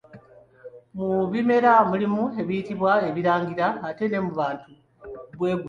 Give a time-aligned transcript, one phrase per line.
[0.97, 4.69] Mu bimera mulimu ebiyitibwa ebirangira ate ne mu bantu
[5.37, 5.59] bwe gutyo.